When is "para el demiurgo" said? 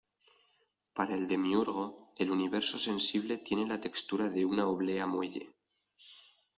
0.95-2.09